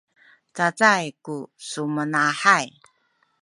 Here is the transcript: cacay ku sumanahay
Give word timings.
cacay 0.55 1.05
ku 1.25 1.35
sumanahay 1.69 2.67